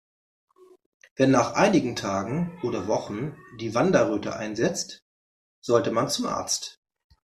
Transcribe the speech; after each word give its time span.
Wenn 1.15 1.29
nach 1.29 1.53
einigen 1.53 1.95
Tagen 1.95 2.59
oder 2.63 2.87
Wochen 2.87 3.37
die 3.59 3.75
Wanderröte 3.75 4.35
einsetzt, 4.35 5.03
sollte 5.63 5.91
man 5.91 6.09
zum 6.09 6.25
Arzt. 6.25 6.81